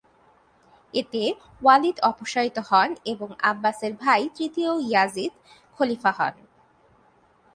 এতে 0.93 1.23
ওয়ালিদ 1.61 1.97
অপসারিত 2.01 2.57
হন 2.69 2.89
এবং 3.05 3.29
আব্বাসের 3.41 3.93
ভাই 3.93 4.21
তৃতীয় 4.35 4.71
ইয়াজিদ 4.81 5.33
খলিফা 5.77 6.11
হন। 6.17 6.35